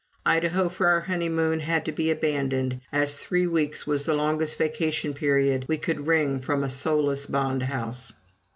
Idaho 0.25 0.67
for 0.67 0.87
our 0.87 1.01
honeymoon 1.01 1.59
had 1.59 1.85
to 1.85 1.91
be 1.91 2.09
abandoned, 2.09 2.81
as 2.91 3.13
three 3.13 3.45
weeks 3.45 3.85
was 3.85 4.03
the 4.03 4.15
longest 4.15 4.57
vacation 4.57 5.13
period 5.13 5.63
we 5.67 5.77
could 5.77 6.07
wring 6.07 6.39
from 6.41 6.63
a 6.63 6.69
soulless 6.71 7.27
bond 7.27 7.61
house. 7.61 8.11